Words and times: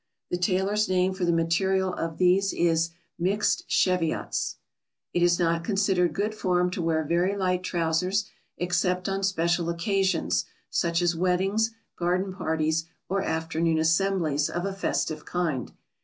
The 0.31 0.37
tailor's 0.39 0.89
name 0.89 1.13
for 1.13 1.25
the 1.25 1.31
material 1.31 1.93
of 1.93 2.17
these 2.17 2.53
is 2.53 2.89
"mixed 3.19 3.67
cheviots." 3.69 4.55
[Sidenote: 4.55 4.57
Light 4.57 5.13
trousers.] 5.13 5.13
It 5.13 5.21
is 5.21 5.39
not 5.39 5.63
considered 5.63 6.13
good 6.13 6.33
form 6.33 6.71
to 6.71 6.81
wear 6.81 7.03
very 7.03 7.37
light 7.37 7.61
trousers 7.61 8.27
except 8.57 9.07
on 9.07 9.21
special 9.21 9.69
occasions, 9.69 10.45
such 10.71 11.03
as 11.03 11.15
weddings, 11.15 11.75
garden 11.97 12.33
parties, 12.33 12.87
or 13.09 13.21
afternoon 13.21 13.77
assemblies 13.77 14.49
of 14.49 14.65
a 14.65 14.73
festive 14.73 15.23
kind. 15.25 15.71